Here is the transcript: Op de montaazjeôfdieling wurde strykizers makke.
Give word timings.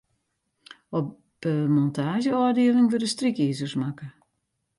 Op 0.99 1.09
de 1.43 1.53
montaazjeôfdieling 1.75 2.89
wurde 2.91 3.09
strykizers 3.15 3.75
makke. 3.81 4.07